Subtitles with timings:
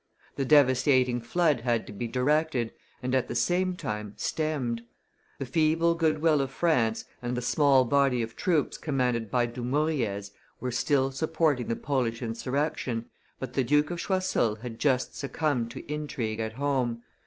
[0.35, 4.81] The devastating flood had to be directed, and at the same time stemmed.
[5.37, 10.71] The feeble goodwill of France and the small body of troops commanded by Dumouriez were
[10.71, 16.39] still supporting the Polish insurrection, but the Duke of Choiseul had just succumbed to intrigue
[16.39, 17.03] at home.